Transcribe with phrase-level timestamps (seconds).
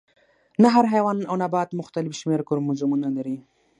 [0.61, 3.37] نه هر حیوان او نبات مختلف شمیر کروموزومونه لري